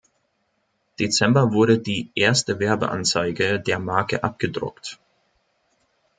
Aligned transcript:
Dezember 0.99 1.51
wurde 1.51 1.77
die 1.77 2.09
erste 2.15 2.57
Werbeanzeige 2.59 3.59
der 3.59 3.77
Marke 3.77 4.23
abgedruckt. 4.23 4.97